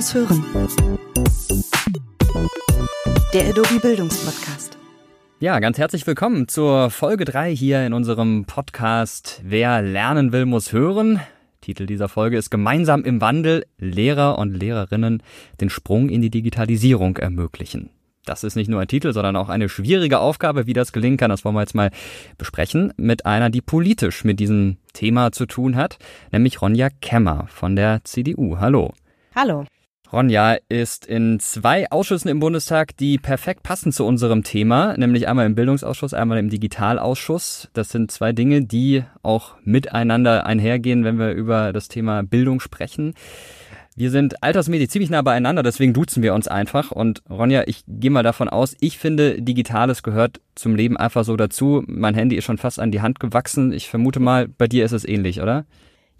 [0.00, 0.42] muss hören.
[3.34, 4.78] Der Adobe Bildungspodcast.
[5.40, 10.72] Ja, ganz herzlich willkommen zur Folge 3 hier in unserem Podcast Wer lernen will, muss
[10.72, 11.20] hören.
[11.60, 15.22] Titel dieser Folge ist Gemeinsam im Wandel Lehrer und Lehrerinnen
[15.60, 17.90] den Sprung in die Digitalisierung ermöglichen.
[18.24, 21.28] Das ist nicht nur ein Titel, sondern auch eine schwierige Aufgabe, wie das gelingen kann.
[21.28, 21.90] Das wollen wir jetzt mal
[22.38, 25.98] besprechen mit einer, die politisch mit diesem Thema zu tun hat,
[26.32, 28.56] nämlich Ronja Kemmer von der CDU.
[28.60, 28.94] Hallo.
[29.34, 29.66] Hallo.
[30.12, 35.46] Ronja ist in zwei Ausschüssen im Bundestag, die perfekt passen zu unserem Thema, nämlich einmal
[35.46, 37.68] im Bildungsausschuss, einmal im Digitalausschuss.
[37.74, 43.14] Das sind zwei Dinge, die auch miteinander einhergehen, wenn wir über das Thema Bildung sprechen.
[43.94, 46.90] Wir sind altersmäßig ziemlich nah beieinander, deswegen duzen wir uns einfach.
[46.90, 51.36] Und Ronja, ich gehe mal davon aus, ich finde, Digitales gehört zum Leben einfach so
[51.36, 51.84] dazu.
[51.86, 53.72] Mein Handy ist schon fast an die Hand gewachsen.
[53.72, 55.66] Ich vermute mal, bei dir ist es ähnlich, oder?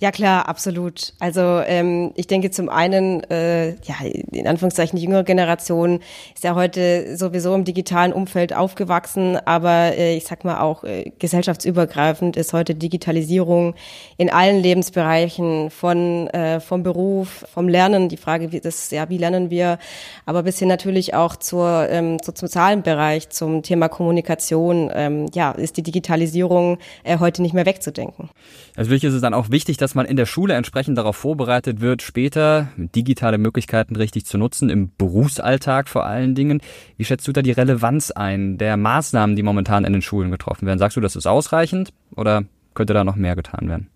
[0.00, 1.12] Ja klar, absolut.
[1.18, 3.96] Also ähm, ich denke zum einen, äh, ja
[4.32, 6.00] in Anführungszeichen die jüngere Generation
[6.34, 11.12] ist ja heute sowieso im digitalen Umfeld aufgewachsen, aber äh, ich sag mal auch äh,
[11.18, 13.74] gesellschaftsübergreifend ist heute Digitalisierung
[14.16, 19.18] in allen Lebensbereichen von äh, vom Beruf, vom Lernen, die Frage, wie das ja wie
[19.18, 19.78] lernen wir,
[20.24, 25.50] aber bis hin natürlich auch zur ähm, zum sozialen Bereich, zum Thema Kommunikation, ähm, ja
[25.50, 28.30] ist die Digitalisierung äh, heute nicht mehr wegzudenken.
[28.76, 32.02] Natürlich ist es dann auch wichtig, dass man in der Schule entsprechend darauf vorbereitet wird,
[32.02, 36.60] später digitale Möglichkeiten richtig zu nutzen, im Berufsalltag vor allen Dingen.
[36.96, 40.66] Wie schätzt du da die Relevanz ein der Maßnahmen, die momentan in den Schulen getroffen
[40.66, 40.78] werden?
[40.78, 43.88] Sagst du, das ist ausreichend oder könnte da noch mehr getan werden?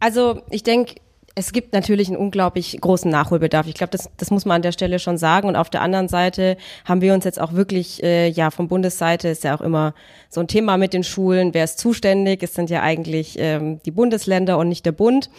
[0.00, 0.96] Also ich denke,
[1.38, 3.68] es gibt natürlich einen unglaublich großen Nachholbedarf.
[3.68, 5.46] Ich glaube, das, das muss man an der Stelle schon sagen.
[5.46, 9.28] Und auf der anderen Seite haben wir uns jetzt auch wirklich, äh, ja, von Bundesseite
[9.28, 9.94] ist ja auch immer
[10.28, 11.54] so ein Thema mit den Schulen.
[11.54, 12.42] Wer ist zuständig?
[12.42, 15.30] Es sind ja eigentlich ähm, die Bundesländer und nicht der Bund.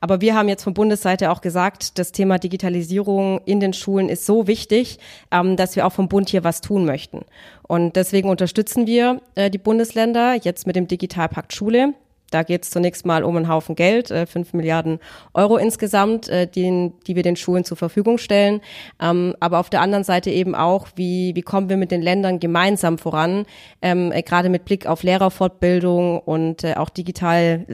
[0.00, 4.26] Aber wir haben jetzt von Bundesseite auch gesagt, das Thema Digitalisierung in den Schulen ist
[4.26, 4.98] so wichtig,
[5.30, 7.20] ähm, dass wir auch vom Bund hier was tun möchten.
[7.62, 11.94] Und deswegen unterstützen wir äh, die Bundesländer jetzt mit dem Digitalpakt Schule.
[12.30, 14.98] Da geht es zunächst mal um einen Haufen Geld, äh, 5 Milliarden
[15.34, 18.60] Euro insgesamt, äh, die, die wir den Schulen zur Verfügung stellen.
[19.00, 22.40] Ähm, aber auf der anderen Seite eben auch, wie, wie kommen wir mit den Ländern
[22.40, 23.46] gemeinsam voran,
[23.82, 27.64] ähm, äh, gerade mit Blick auf Lehrerfortbildung und äh, auch digitale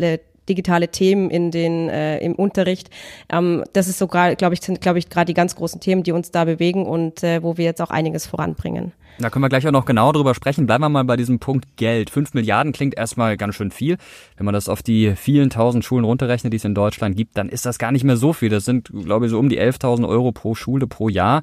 [0.50, 2.90] digitale Themen in den äh, im Unterricht.
[3.30, 6.12] Ähm, das ist sogar, glaube ich, sind glaube ich gerade die ganz großen Themen, die
[6.12, 8.92] uns da bewegen und äh, wo wir jetzt auch einiges voranbringen.
[9.18, 10.66] Da können wir gleich auch noch genau drüber sprechen.
[10.66, 12.08] Bleiben wir mal bei diesem Punkt Geld.
[12.08, 13.98] Fünf Milliarden klingt erstmal ganz schön viel.
[14.36, 17.50] Wenn man das auf die vielen tausend Schulen runterrechnet, die es in Deutschland gibt, dann
[17.50, 18.48] ist das gar nicht mehr so viel.
[18.48, 21.42] Das sind, glaube ich, so um die 11.000 Euro pro Schule pro Jahr.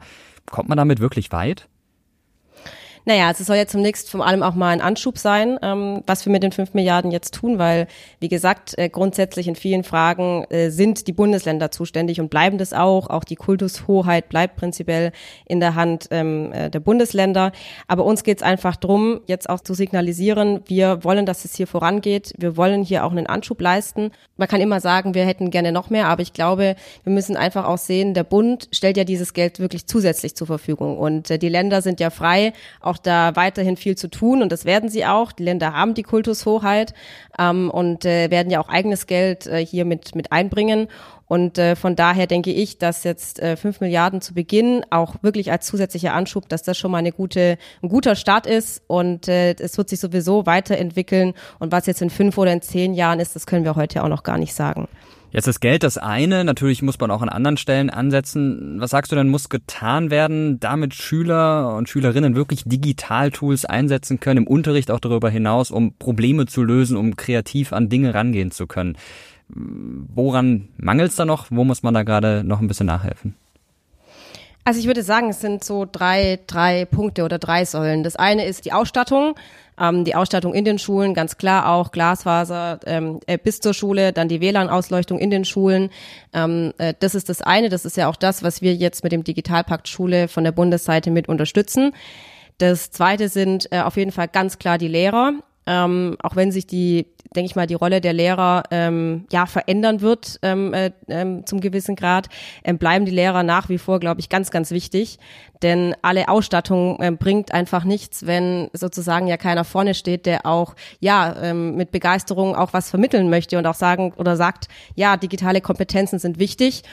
[0.50, 1.68] Kommt man damit wirklich weit?
[3.08, 6.32] Naja, es soll ja zunächst vor allem auch mal ein Anschub sein, ähm, was wir
[6.34, 7.88] mit den fünf Milliarden jetzt tun, weil,
[8.20, 12.74] wie gesagt, äh, grundsätzlich in vielen Fragen äh, sind die Bundesländer zuständig und bleiben das
[12.74, 13.10] auch.
[13.10, 15.14] Auch die Kultushoheit bleibt prinzipiell
[15.46, 17.54] in der Hand ähm, äh, der Bundesländer.
[17.88, 21.68] Aber uns geht es einfach drum, jetzt auch zu signalisieren, wir wollen, dass es hier
[21.68, 22.34] vorangeht.
[22.38, 24.12] Wir wollen hier auch einen Anschub leisten.
[24.36, 26.76] Man kann immer sagen, wir hätten gerne noch mehr, aber ich glaube,
[27.06, 30.98] wir müssen einfach auch sehen, der Bund stellt ja dieses Geld wirklich zusätzlich zur Verfügung.
[30.98, 32.52] Und äh, die Länder sind ja frei,
[32.82, 35.32] auch auch da weiterhin viel zu tun und das werden sie auch.
[35.32, 36.94] Die Länder haben die Kultushoheit
[37.38, 40.88] ähm, und äh, werden ja auch eigenes Geld äh, hier mit, mit einbringen.
[41.28, 45.52] Und äh, von daher denke ich, dass jetzt äh, 5 Milliarden zu Beginn auch wirklich
[45.52, 49.54] als zusätzlicher Anschub, dass das schon mal eine gute, ein guter Start ist und äh,
[49.60, 51.34] es wird sich sowieso weiterentwickeln.
[51.60, 54.10] Und was jetzt in fünf oder in zehn Jahren ist, das können wir heute auch
[54.10, 54.88] noch gar nicht sagen.
[55.30, 58.80] Jetzt ist Geld das eine, natürlich muss man auch an anderen Stellen ansetzen.
[58.80, 64.46] Was sagst du denn, muss getan werden, damit Schüler und Schülerinnen wirklich Digitaltools einsetzen können,
[64.46, 68.68] im Unterricht auch darüber hinaus, um Probleme zu lösen, um kreativ an Dinge rangehen zu
[68.68, 68.98] können?
[69.50, 71.48] Woran mangelt es da noch?
[71.50, 73.36] Wo muss man da gerade noch ein bisschen nachhelfen?
[74.64, 78.04] Also ich würde sagen, es sind so drei, drei Punkte oder drei Säulen.
[78.04, 79.36] Das eine ist die Ausstattung.
[79.80, 84.14] Ähm, die Ausstattung in den Schulen, ganz klar auch Glasfaser ähm, äh, bis zur Schule,
[84.14, 85.90] dann die WLAN-Ausleuchtung in den Schulen.
[86.34, 87.70] Ähm, äh, das ist das eine.
[87.70, 91.12] Das ist ja auch das, was wir jetzt mit dem Digitalpakt Schule von der Bundesseite
[91.12, 91.94] mit unterstützen.
[92.58, 95.34] Das zweite sind äh, auf jeden Fall ganz klar die Lehrer.
[95.68, 97.06] Ähm, auch wenn sich die
[97.36, 101.62] denke ich mal, die Rolle der Lehrer ähm, ja verändern wird ähm, äh, ähm, zum
[101.62, 102.30] gewissen Grad,
[102.64, 105.20] ähm, bleiben die Lehrer nach wie vor, glaube ich, ganz, ganz wichtig.
[105.64, 110.76] Denn alle Ausstattung ähm, bringt einfach nichts, wenn sozusagen ja keiner vorne steht, der auch
[111.00, 115.62] ja ähm, mit Begeisterung auch was vermitteln möchte und auch sagen oder sagt, ja, digitale
[115.62, 116.84] Kompetenzen sind wichtig.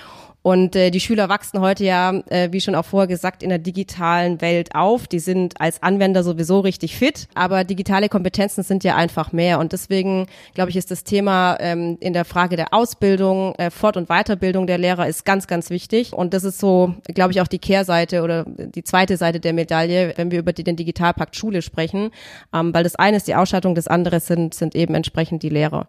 [0.45, 3.57] Und äh, die Schüler wachsen heute ja, äh, wie schon auch vorher gesagt, in der
[3.57, 5.07] digitalen Welt auf.
[5.07, 9.59] Die sind als Anwender sowieso richtig fit, aber digitale Kompetenzen sind ja einfach mehr.
[9.59, 13.97] Und deswegen, glaube ich, ist das Thema ähm, in der Frage der Ausbildung, äh, Fort-
[13.97, 16.13] und Weiterbildung der Lehrer ist ganz, ganz wichtig.
[16.13, 20.13] Und das ist so, glaube ich, auch die Kehrseite oder die zweite Seite der Medaille,
[20.17, 22.11] wenn wir über den Digitalpakt Schule sprechen.
[22.53, 25.89] Ähm, weil das eine ist die Ausstattung, das andere sind, sind eben entsprechend die Lehrer.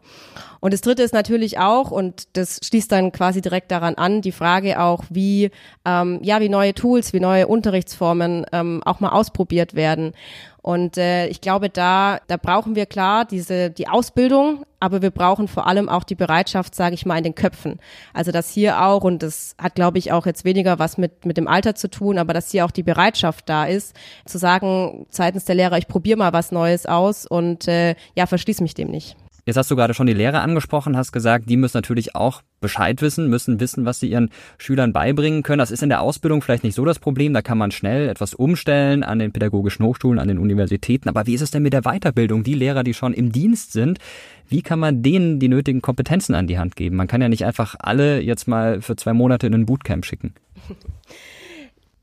[0.62, 4.32] Und das dritte ist natürlich auch, und das schließt dann quasi direkt daran an, die
[4.32, 5.52] Frage auch, wie,
[5.86, 10.14] ähm, ja, wie neue Tools, wie neue Unterrichtsformen ähm, auch mal ausprobiert werden.
[10.66, 15.48] Und äh, ich glaube, da, da brauchen wir klar diese die Ausbildung, aber wir brauchen
[15.48, 17.80] vor allem auch die Bereitschaft, sage ich mal, in den Köpfen.
[18.14, 21.38] Also dass hier auch, und das hat, glaube ich, auch jetzt weniger was mit, mit
[21.38, 23.96] dem Alter zu tun, aber dass hier auch die Bereitschaft da ist,
[24.26, 28.62] zu sagen, seitens der Lehrer, ich probiere mal was Neues aus und äh, ja, verschließ
[28.62, 29.16] mich dem nicht.
[29.46, 33.04] Jetzt hast du gerade schon die Lehrer angesprochen, hast gesagt, die müssen natürlich auch Bescheid
[33.04, 35.60] wissen, müssen wissen, was sie ihren Schülern beibringen können.
[35.60, 37.32] Das ist in der Ausbildung vielleicht nicht so das Problem.
[37.32, 41.10] Da kann man schnell etwas umstellen an den pädagogischen Hochschulen, an den Universitäten.
[41.10, 42.44] Aber wie ist es denn mit der Weiterbildung?
[42.44, 44.00] Die Lehrer, die schon im Dienst sind,
[44.50, 46.96] wie kann man denen die nötigen Kompetenzen an die Hand geben?
[46.96, 50.34] Man kann ja nicht einfach alle jetzt mal für zwei Monate in ein Bootcamp schicken.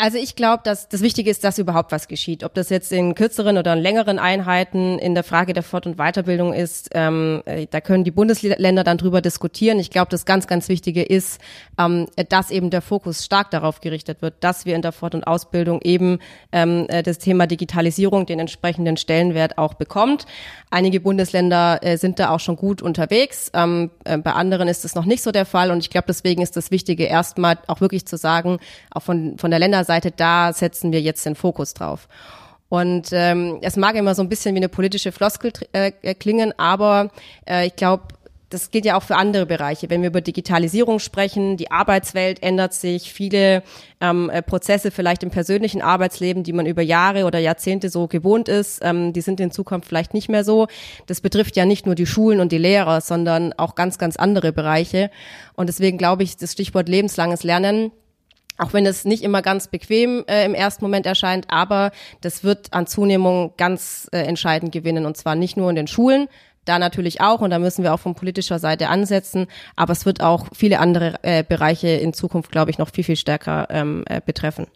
[0.02, 2.42] Also ich glaube, dass das Wichtige ist, dass überhaupt was geschieht.
[2.42, 5.96] Ob das jetzt in kürzeren oder in längeren Einheiten in der Frage der Fort- und
[5.96, 9.78] Weiterbildung ist, ähm, äh, da können die Bundesländer dann drüber diskutieren.
[9.78, 11.40] Ich glaube, das ganz, ganz Wichtige ist,
[11.78, 15.24] ähm, dass eben der Fokus stark darauf gerichtet wird, dass wir in der Fort- und
[15.24, 16.18] Ausbildung eben
[16.50, 20.26] ähm, äh, das Thema Digitalisierung den entsprechenden Stellenwert auch bekommt.
[20.72, 23.52] Einige Bundesländer äh, sind da auch schon gut unterwegs.
[23.54, 25.70] Ähm, äh, bei anderen ist das noch nicht so der Fall.
[25.70, 28.58] Und ich glaube, deswegen ist das Wichtige, erstmal auch wirklich zu sagen,
[28.90, 32.08] auch von, von der Länderseite, Seite, da setzen wir jetzt den Fokus drauf.
[32.68, 36.54] Und ähm, es mag immer so ein bisschen wie eine politische Floskel äh, äh, klingen,
[36.56, 37.10] aber
[37.46, 38.04] äh, ich glaube,
[38.48, 39.88] das gilt ja auch für andere Bereiche.
[39.90, 43.62] Wenn wir über Digitalisierung sprechen, die Arbeitswelt ändert sich, viele
[44.00, 48.48] ähm, äh, Prozesse vielleicht im persönlichen Arbeitsleben, die man über Jahre oder Jahrzehnte so gewohnt
[48.48, 50.66] ist, ähm, die sind in Zukunft vielleicht nicht mehr so.
[51.06, 54.52] Das betrifft ja nicht nur die Schulen und die Lehrer, sondern auch ganz, ganz andere
[54.52, 55.10] Bereiche.
[55.54, 57.90] Und deswegen glaube ich, das Stichwort lebenslanges Lernen
[58.62, 62.72] auch wenn es nicht immer ganz bequem äh, im ersten Moment erscheint, aber das wird
[62.72, 66.28] an Zunehmung ganz äh, entscheidend gewinnen und zwar nicht nur in den Schulen,
[66.64, 70.22] da natürlich auch und da müssen wir auch von politischer Seite ansetzen, aber es wird
[70.22, 74.20] auch viele andere äh, Bereiche in Zukunft, glaube ich, noch viel, viel stärker ähm, äh,
[74.24, 74.66] betreffen.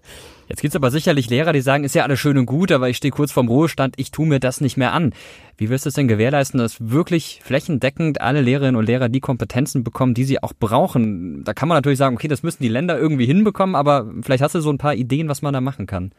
[0.48, 2.96] Jetzt gibt's aber sicherlich Lehrer, die sagen, ist ja alles schön und gut, aber ich
[2.96, 5.12] stehe kurz vorm Ruhestand, ich tue mir das nicht mehr an.
[5.56, 9.82] Wie wirst du es denn gewährleisten, dass wirklich flächendeckend alle Lehrerinnen und Lehrer die Kompetenzen
[9.82, 11.43] bekommen, die sie auch brauchen?
[11.44, 14.54] Da kann man natürlich sagen, okay, das müssen die Länder irgendwie hinbekommen, aber vielleicht hast
[14.54, 16.12] du so ein paar Ideen, was man da machen kann.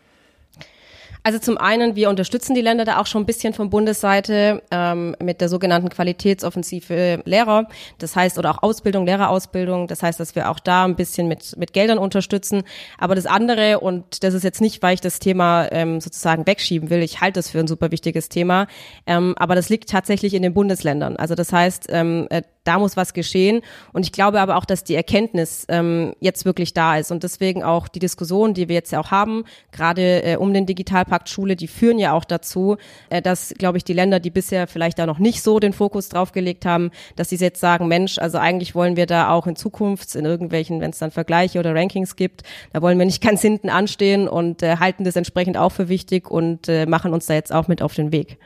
[1.24, 5.16] Also zum einen, wir unterstützen die Länder da auch schon ein bisschen von Bundesseite ähm,
[5.22, 7.68] mit der sogenannten Qualitätsoffensive Lehrer.
[7.98, 9.88] Das heißt, oder auch Ausbildung, Lehrerausbildung.
[9.88, 12.64] Das heißt, dass wir auch da ein bisschen mit, mit Geldern unterstützen.
[12.98, 16.90] Aber das andere, und das ist jetzt nicht, weil ich das Thema ähm, sozusagen wegschieben
[16.90, 18.68] will, ich halte das für ein super wichtiges Thema,
[19.06, 21.18] ähm, aber das liegt tatsächlich in den Bundesländern.
[21.18, 23.62] Also das heißt, ähm, äh, da muss was geschehen.
[23.94, 27.12] Und ich glaube aber auch, dass die Erkenntnis ähm, jetzt wirklich da ist.
[27.12, 30.66] Und deswegen auch die Diskussion, die wir jetzt ja auch haben, gerade äh, um den
[30.66, 32.78] Digitalpakt Schule, die führen ja auch dazu,
[33.10, 36.10] äh, dass, glaube ich, die Länder, die bisher vielleicht da noch nicht so den Fokus
[36.10, 39.56] drauf gelegt haben, dass sie jetzt sagen, Mensch, also eigentlich wollen wir da auch in
[39.56, 42.44] Zukunft in irgendwelchen, wenn es dann Vergleiche oder Rankings gibt,
[42.74, 46.30] da wollen wir nicht ganz hinten anstehen und äh, halten das entsprechend auch für wichtig
[46.30, 48.38] und äh, machen uns da jetzt auch mit auf den Weg.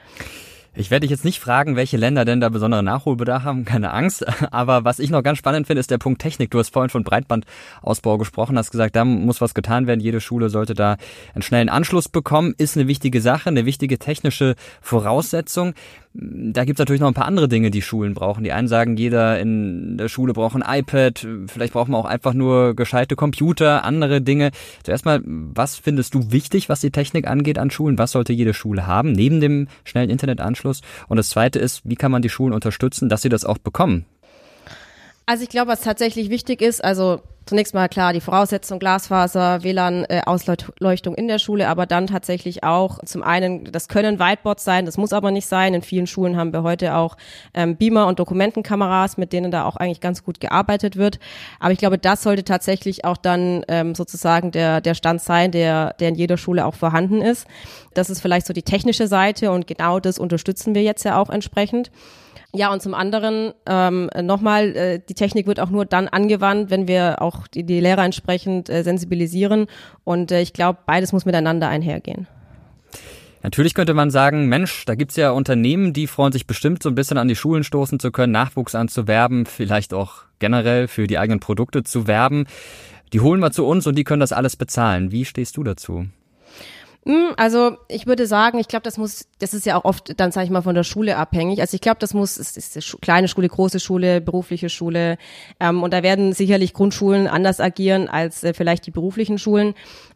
[0.73, 4.25] Ich werde dich jetzt nicht fragen, welche Länder denn da besonderen Nachholbedarf haben, keine Angst.
[4.51, 6.49] Aber was ich noch ganz spannend finde, ist der Punkt Technik.
[6.49, 9.99] Du hast vorhin von Breitbandausbau gesprochen, hast gesagt, da muss was getan werden.
[9.99, 10.95] Jede Schule sollte da
[11.33, 12.53] einen schnellen Anschluss bekommen.
[12.57, 15.73] Ist eine wichtige Sache, eine wichtige technische Voraussetzung.
[16.13, 18.43] Da gibt's natürlich noch ein paar andere Dinge, die Schulen brauchen.
[18.43, 22.33] Die einen sagen, jeder in der Schule braucht ein iPad, vielleicht braucht man auch einfach
[22.33, 24.51] nur gescheite Computer, andere Dinge.
[24.83, 27.97] Zuerst mal, was findest du wichtig, was die Technik angeht an Schulen?
[27.97, 30.60] Was sollte jede Schule haben, neben dem schnellen Internetanschluss?
[31.07, 34.05] Und das Zweite ist, wie kann man die Schulen unterstützen, dass sie das auch bekommen?
[35.25, 40.05] Also ich glaube, was tatsächlich wichtig ist, also zunächst mal klar die Voraussetzung Glasfaser, WLAN,
[40.05, 44.85] äh, Ausleuchtung in der Schule, aber dann tatsächlich auch zum einen, das können Whiteboards sein,
[44.85, 45.73] das muss aber nicht sein.
[45.73, 47.17] In vielen Schulen haben wir heute auch
[47.53, 51.19] ähm, Beamer und Dokumentenkameras, mit denen da auch eigentlich ganz gut gearbeitet wird.
[51.59, 55.93] Aber ich glaube, das sollte tatsächlich auch dann ähm, sozusagen der, der Stand sein, der,
[55.99, 57.47] der in jeder Schule auch vorhanden ist.
[57.93, 61.29] Das ist vielleicht so die technische Seite und genau das unterstützen wir jetzt ja auch
[61.29, 61.91] entsprechend.
[62.53, 66.87] Ja, und zum anderen ähm, nochmal, äh, die Technik wird auch nur dann angewandt, wenn
[66.87, 69.67] wir auch die, die Lehrer entsprechend äh, sensibilisieren.
[70.03, 72.27] Und äh, ich glaube, beides muss miteinander einhergehen.
[73.43, 76.95] Natürlich könnte man sagen, Mensch, da gibt's ja Unternehmen, die freuen sich bestimmt so ein
[76.95, 81.39] bisschen an die Schulen stoßen zu können, Nachwuchs anzuwerben, vielleicht auch generell für die eigenen
[81.39, 82.45] Produkte zu werben.
[83.13, 85.11] die holen wir zu uns und die können das alles bezahlen.
[85.11, 86.05] Wie stehst du dazu?
[87.03, 90.31] Hm, also ich würde sagen, ich glaube, das muss, das ist ja auch oft dann
[90.31, 91.59] sage ich mal von der Schule abhängig.
[91.59, 95.17] Also ich glaube, das muss, es ist kleine Schule, große Schule, berufliche Schule
[95.59, 99.73] ähm, und da werden sicherlich Grundschulen anders agieren als äh, vielleicht die beruflichen Schulen.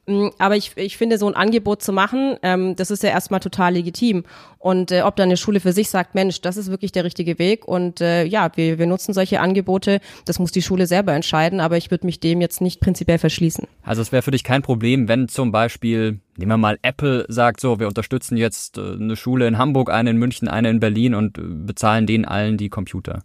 [0.08, 3.40] Mm, aber ich, ich finde, so ein Angebot zu machen, ähm, das ist ja erstmal
[3.40, 4.24] total legitim.
[4.60, 7.38] Und äh, ob dann eine Schule für sich sagt, Mensch, das ist wirklich der richtige
[7.40, 11.60] Weg und äh, ja, wir, wir nutzen solche Angebote, das muss die Schule selber entscheiden,
[11.60, 13.68] aber ich würde mich dem jetzt nicht prinzipiell verschließen.
[13.84, 17.60] Also es wäre für dich kein Problem, wenn zum Beispiel, nehmen wir mal Apple sagt
[17.60, 21.16] so, wir unterstützen jetzt äh, eine Schule in Hamburg, eine in München, eine in Berlin
[21.16, 23.24] und äh, bezahlen denen allen die Computer.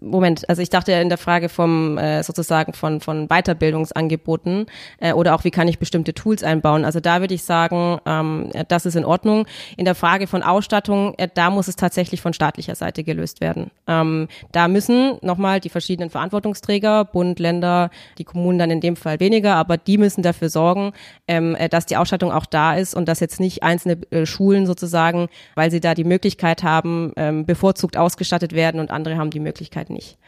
[0.00, 4.66] Moment, also ich dachte ja in der Frage vom äh, sozusagen von von Weiterbildungsangeboten
[4.98, 6.84] äh, oder auch wie kann ich bestimmte Tools einbauen.
[6.84, 9.46] Also da würde ich sagen, ähm, das ist in Ordnung.
[9.76, 13.70] In der Frage von Ausstattung, äh, da muss es tatsächlich von staatlicher Seite gelöst werden.
[13.86, 19.20] Ähm, da müssen nochmal die verschiedenen Verantwortungsträger, Bund, Länder, die Kommunen dann in dem Fall
[19.20, 20.92] weniger, aber die müssen dafür sorgen,
[21.28, 25.28] ähm, äh, dass die Ausstattung auch da ist und dass jetzt nicht einzelne Schulen sozusagen,
[25.54, 27.12] weil sie da die Möglichkeit haben,
[27.46, 30.18] bevorzugt ausgestattet werden und andere haben die Möglichkeit nicht.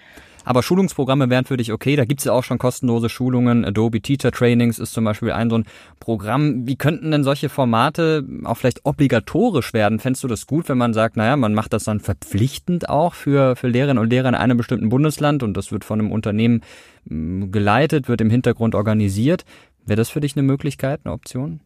[0.46, 1.96] Aber Schulungsprogramme wären für dich okay.
[1.96, 3.64] Da gibt's ja auch schon kostenlose Schulungen.
[3.64, 5.64] Adobe Teacher Trainings ist zum Beispiel ein so ein
[5.98, 6.68] Programm.
[6.68, 9.98] Wie könnten denn solche Formate auch vielleicht obligatorisch werden?
[9.98, 13.56] Fändest du das gut, wenn man sagt, naja, man macht das dann verpflichtend auch für,
[13.56, 16.62] für Lehrerinnen und Lehrer in einem bestimmten Bundesland und das wird von einem Unternehmen
[17.08, 19.44] hm, geleitet, wird im Hintergrund organisiert?
[19.84, 21.58] Wäre das für dich eine Möglichkeit, eine Option?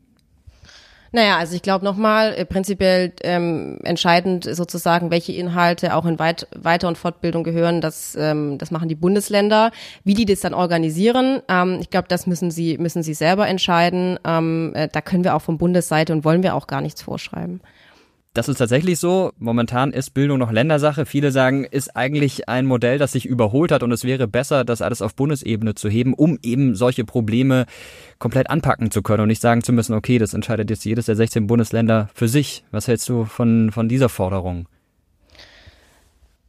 [1.13, 6.47] Naja, also ich glaube nochmal, äh, prinzipiell ähm, entscheidend sozusagen, welche Inhalte auch in Weit
[6.55, 9.73] Weiter- und Fortbildung gehören, das, ähm, das machen die Bundesländer.
[10.05, 14.21] Wie die das dann organisieren, ähm, ich glaube, das müssen sie, müssen sie selber entscheiden.
[14.25, 17.61] Ähm, äh, da können wir auch von Bundesseite und wollen wir auch gar nichts vorschreiben.
[18.33, 19.33] Das ist tatsächlich so.
[19.39, 21.05] Momentan ist Bildung noch Ländersache.
[21.05, 24.83] Viele sagen, ist eigentlich ein Modell, das sich überholt hat und es wäre besser, das
[24.83, 27.67] alles auf Bundesebene zu heben, um eben solche Probleme
[28.21, 31.17] komplett anpacken zu können und nicht sagen zu müssen, okay, das entscheidet jetzt jedes der
[31.17, 32.63] 16 Bundesländer für sich.
[32.71, 34.69] Was hältst du von, von dieser Forderung?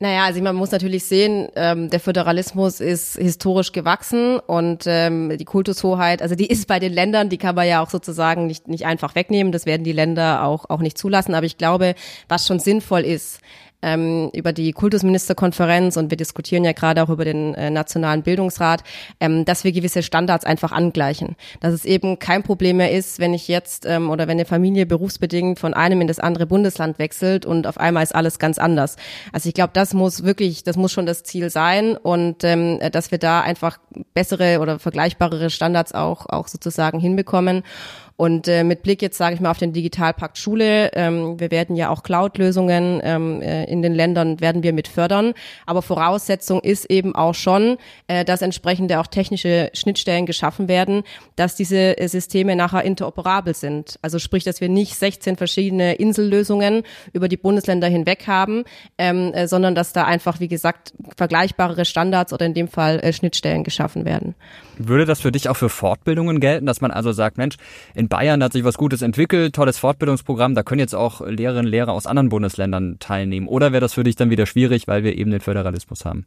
[0.02, 5.46] Naja, also man muss natürlich sehen, ähm, der Föderalismus ist historisch gewachsen und ähm, die
[5.46, 8.88] Kultushoheit, also die ist bei den Ländern, die kann man ja auch sozusagen nicht, nicht
[8.88, 9.52] einfach wegnehmen.
[9.52, 11.36] Das werden die Länder auch, auch nicht zulassen.
[11.36, 11.94] Aber ich glaube,
[12.28, 13.42] was schon sinnvoll ist,
[13.82, 18.84] ähm, über die Kultusministerkonferenz und wir diskutieren ja gerade auch über den äh, Nationalen Bildungsrat,
[19.20, 21.36] ähm, dass wir gewisse Standards einfach angleichen.
[21.60, 24.86] Dass es eben kein Problem mehr ist, wenn ich jetzt ähm, oder wenn eine Familie
[24.86, 28.96] berufsbedingt von einem in das andere Bundesland wechselt und auf einmal ist alles ganz anders.
[29.32, 33.12] Also ich glaube, das muss wirklich, das muss schon das Ziel sein und ähm, dass
[33.12, 33.80] wir da einfach
[34.14, 37.64] bessere oder vergleichbarere Standards auch, auch sozusagen hinbekommen.
[38.22, 41.76] Und äh, mit Blick jetzt, sage ich mal, auf den Digitalpakt Schule, ähm, wir werden
[41.76, 45.34] ja auch Cloud-Lösungen ähm, äh, in den Ländern, werden wir mit fördern.
[45.66, 51.02] Aber Voraussetzung ist eben auch schon, äh, dass entsprechende auch technische Schnittstellen geschaffen werden,
[51.36, 53.98] dass diese äh, Systeme nachher interoperabel sind.
[54.04, 58.66] Also sprich, dass wir nicht 16 verschiedene Insellösungen über die Bundesländer hinweg haben,
[59.00, 63.14] ähm, äh, sondern dass da einfach, wie gesagt, vergleichbare Standards oder in dem Fall äh,
[63.14, 64.36] Schnittstellen geschaffen werden.
[64.88, 67.56] Würde das für dich auch für Fortbildungen gelten, dass man also sagt, Mensch,
[67.94, 71.72] in Bayern hat sich was Gutes entwickelt, tolles Fortbildungsprogramm, da können jetzt auch Lehrerinnen und
[71.72, 73.48] Lehrer aus anderen Bundesländern teilnehmen.
[73.48, 76.26] Oder wäre das für dich dann wieder schwierig, weil wir eben den Föderalismus haben?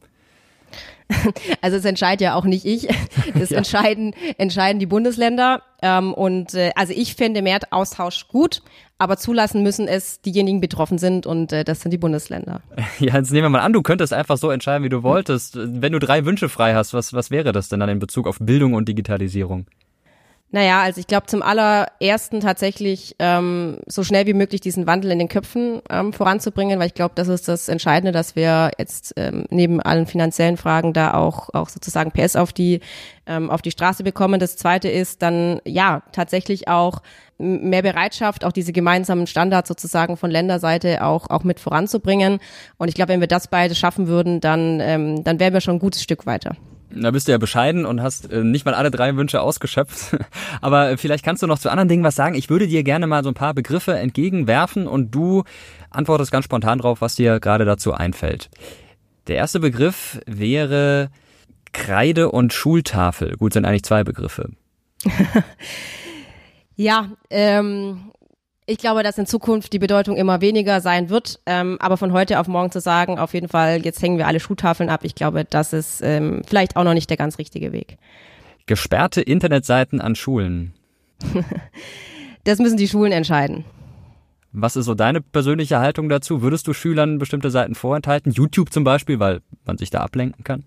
[1.61, 2.88] Also es entscheidet ja auch nicht ich,
[3.35, 3.59] das ja.
[3.59, 5.62] entscheiden, entscheiden die Bundesländer.
[5.83, 8.62] Ähm, und äh, also ich fände mehr Austausch gut,
[8.99, 12.62] aber zulassen müssen es diejenigen betroffen sind und äh, das sind die Bundesländer.
[12.99, 15.56] Ja, jetzt nehmen wir mal an, du könntest einfach so entscheiden, wie du wolltest.
[15.56, 18.38] Wenn du drei Wünsche frei hast, was, was wäre das denn dann in Bezug auf
[18.40, 19.66] Bildung und Digitalisierung?
[20.54, 25.18] Naja, also ich glaube zum allerersten tatsächlich ähm, so schnell wie möglich diesen Wandel in
[25.18, 29.46] den Köpfen ähm, voranzubringen, weil ich glaube, das ist das Entscheidende, dass wir jetzt ähm,
[29.50, 32.78] neben allen finanziellen Fragen da auch auch sozusagen PS auf die
[33.26, 34.38] ähm, auf die Straße bekommen.
[34.38, 37.02] Das Zweite ist dann ja tatsächlich auch
[37.38, 42.38] mehr Bereitschaft, auch diese gemeinsamen Standards sozusagen von Länderseite auch auch mit voranzubringen.
[42.78, 45.75] Und ich glaube, wenn wir das beide schaffen würden, dann ähm, dann wären wir schon
[45.75, 46.54] ein gutes Stück weiter.
[46.96, 50.16] Da bist du ja bescheiden und hast äh, nicht mal alle drei Wünsche ausgeschöpft.
[50.60, 52.34] Aber äh, vielleicht kannst du noch zu anderen Dingen was sagen.
[52.34, 55.44] Ich würde dir gerne mal so ein paar Begriffe entgegenwerfen und du
[55.90, 58.50] antwortest ganz spontan drauf, was dir gerade dazu einfällt.
[59.26, 61.10] Der erste Begriff wäre
[61.72, 63.36] Kreide und Schultafel.
[63.36, 64.50] Gut, sind eigentlich zwei Begriffe.
[66.76, 68.12] ja, ähm,
[68.66, 71.40] ich glaube, dass in Zukunft die Bedeutung immer weniger sein wird.
[71.47, 74.40] Ähm, aber von heute auf morgen zu sagen, auf jeden Fall, jetzt hängen wir alle
[74.40, 77.99] Schuhtafeln ab, ich glaube, das ist ähm, vielleicht auch noch nicht der ganz richtige Weg.
[78.66, 80.73] Gesperrte Internetseiten an Schulen.
[82.44, 83.64] das müssen die Schulen entscheiden.
[84.52, 86.40] Was ist so deine persönliche Haltung dazu?
[86.40, 88.33] Würdest du Schülern bestimmte Seiten vorenthalten?
[88.33, 90.64] YouTube zum Beispiel, weil man sich da ablenken kann?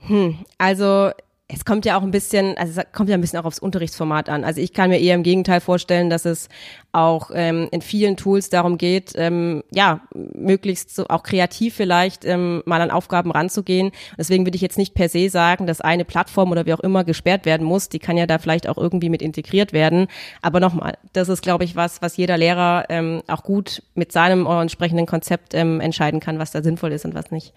[0.00, 1.10] Hm, also
[1.46, 4.30] es kommt ja auch ein bisschen, also es kommt ja ein bisschen auch aufs Unterrichtsformat
[4.30, 4.44] an.
[4.44, 6.48] Also ich kann mir eher im Gegenteil vorstellen, dass es
[6.92, 12.62] auch ähm, in vielen Tools darum geht, ähm, ja, möglichst so auch kreativ vielleicht ähm,
[12.64, 13.90] mal an Aufgaben ranzugehen.
[14.16, 17.04] Deswegen würde ich jetzt nicht per se sagen, dass eine Plattform oder wie auch immer
[17.04, 17.90] gesperrt werden muss.
[17.90, 20.06] Die kann ja da vielleicht auch irgendwie mit integriert werden.
[20.40, 24.46] Aber nochmal, das ist, glaube ich, was, was jeder Lehrer ähm, auch gut mit seinem
[24.46, 27.52] entsprechenden Konzept ähm, entscheiden kann, was da sinnvoll ist und was nicht.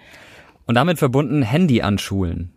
[0.66, 2.52] Und damit verbunden Handy an Schulen.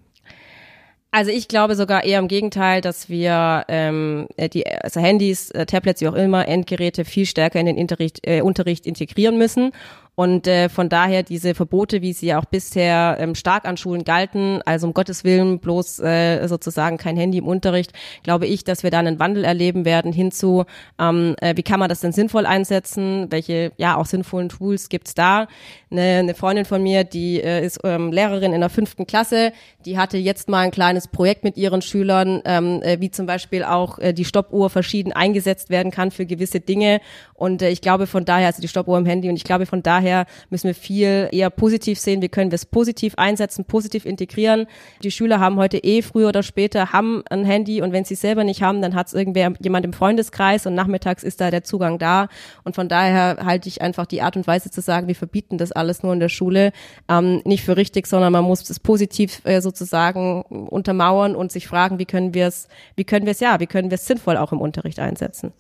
[1.12, 5.66] Also ich glaube sogar eher im Gegenteil, dass wir ähm, äh, die also Handys, äh,
[5.66, 9.72] Tablets, wie auch immer, Endgeräte viel stärker in den Unterricht, äh, Unterricht integrieren müssen
[10.20, 14.04] und äh, von daher diese Verbote, wie sie ja auch bisher ähm, stark an Schulen
[14.04, 18.82] galten, also um Gottes Willen bloß äh, sozusagen kein Handy im Unterricht, glaube ich, dass
[18.82, 20.66] wir da einen Wandel erleben werden hinzu,
[20.98, 25.14] ähm, äh, wie kann man das denn sinnvoll einsetzen, welche ja auch sinnvollen Tools gibt's
[25.14, 25.48] da.
[25.90, 29.54] Eine, eine Freundin von mir, die äh, ist ähm, Lehrerin in der fünften Klasse,
[29.86, 33.64] die hatte jetzt mal ein kleines Projekt mit ihren Schülern, ähm, äh, wie zum Beispiel
[33.64, 37.00] auch äh, die Stoppuhr verschieden eingesetzt werden kann für gewisse Dinge.
[37.40, 39.82] Und äh, ich glaube von daher, also die Stoppuhr im Handy, und ich glaube von
[39.82, 42.20] daher, müssen wir viel eher positiv sehen.
[42.20, 44.66] Wie können wir es positiv einsetzen, positiv integrieren?
[45.02, 48.20] Die Schüler haben heute eh früher oder später haben ein Handy und wenn sie es
[48.20, 51.64] selber nicht haben, dann hat es irgendwer jemand im Freundeskreis und nachmittags ist da der
[51.64, 52.28] Zugang da.
[52.62, 55.72] Und von daher halte ich einfach die Art und Weise zu sagen, wir verbieten das
[55.72, 56.72] alles nur in der Schule,
[57.08, 61.98] ähm, nicht für richtig, sondern man muss es positiv äh, sozusagen untermauern und sich fragen,
[61.98, 64.52] wie können wir es, wie können wir es ja, wie können wir es sinnvoll auch
[64.52, 65.54] im Unterricht einsetzen.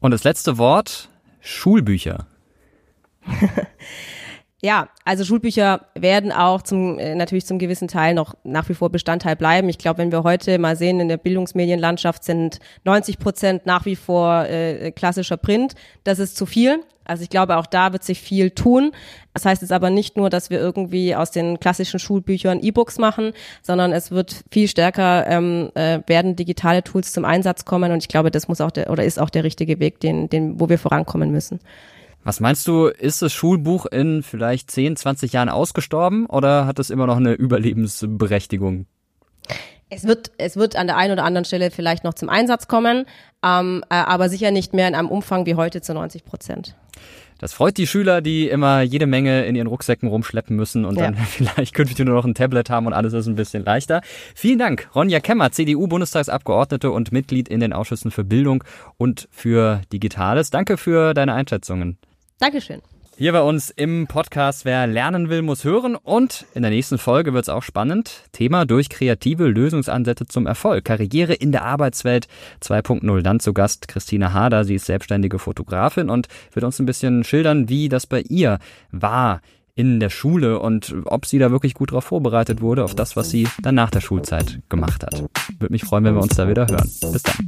[0.00, 1.08] Und das letzte Wort,
[1.40, 2.26] Schulbücher.
[4.60, 8.90] Ja, also Schulbücher werden auch zum äh, natürlich zum gewissen Teil noch nach wie vor
[8.90, 9.68] Bestandteil bleiben.
[9.68, 13.94] Ich glaube, wenn wir heute mal sehen in der Bildungsmedienlandschaft sind 90 Prozent nach wie
[13.94, 15.74] vor äh, klassischer Print.
[16.02, 16.82] Das ist zu viel.
[17.04, 18.90] Also ich glaube, auch da wird sich viel tun.
[19.32, 23.32] Das heißt jetzt aber nicht nur, dass wir irgendwie aus den klassischen Schulbüchern E-Books machen,
[23.62, 27.92] sondern es wird viel stärker ähm, äh, werden digitale Tools zum Einsatz kommen.
[27.92, 30.58] Und ich glaube, das muss auch der oder ist auch der richtige Weg, den, den
[30.58, 31.60] wo wir vorankommen müssen.
[32.24, 36.90] Was meinst du, ist das Schulbuch in vielleicht 10, 20 Jahren ausgestorben oder hat es
[36.90, 38.86] immer noch eine Überlebensberechtigung?
[39.90, 43.06] Es wird, es wird an der einen oder anderen Stelle vielleicht noch zum Einsatz kommen,
[43.42, 46.76] ähm, äh, aber sicher nicht mehr in einem Umfang wie heute zu 90 Prozent.
[47.38, 51.04] Das freut die Schüler, die immer jede Menge in ihren Rucksäcken rumschleppen müssen und ja.
[51.04, 54.02] dann vielleicht künftig nur noch ein Tablet haben und alles ist ein bisschen leichter.
[54.34, 58.64] Vielen Dank, Ronja Kemmer, CDU-Bundestagsabgeordnete und Mitglied in den Ausschüssen für Bildung
[58.96, 60.50] und für Digitales.
[60.50, 61.96] Danke für deine Einschätzungen.
[62.38, 62.80] Dankeschön.
[63.16, 65.96] Hier bei uns im Podcast Wer lernen will, muss hören.
[65.96, 68.22] Und in der nächsten Folge wird es auch spannend.
[68.30, 70.84] Thema durch kreative Lösungsansätze zum Erfolg.
[70.84, 72.28] Karriere in der Arbeitswelt
[72.62, 73.22] 2.0.
[73.22, 74.64] Dann zu Gast Christina Hader.
[74.64, 78.60] Sie ist selbstständige Fotografin und wird uns ein bisschen schildern, wie das bei ihr
[78.92, 79.40] war
[79.74, 83.30] in der Schule und ob sie da wirklich gut darauf vorbereitet wurde, auf das, was
[83.30, 85.24] sie dann nach der Schulzeit gemacht hat.
[85.58, 86.88] Würde mich freuen, wenn wir uns da wieder hören.
[87.12, 87.46] Bis dann.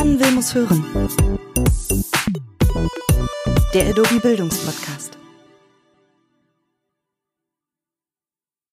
[0.00, 0.84] Lernen will, muss hören.
[3.74, 5.19] Der Adobe Bildungspodcast.